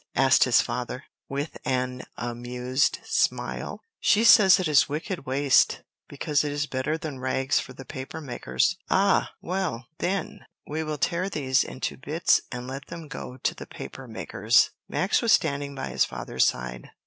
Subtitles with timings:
[0.15, 3.83] asked his father, with an amused smile.
[3.99, 8.19] "She says it is wicked waste, because it is better than rags for the paper
[8.19, 9.33] makers." "Ah!
[9.43, 14.07] well, then, we will tear these into bits and let them go to the paper
[14.07, 16.89] makers." Max was standing by his father's side.